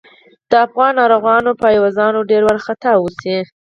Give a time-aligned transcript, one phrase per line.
[0.49, 3.37] د افغان ناروغانو پايوازان ډېر وارخطا اوسي.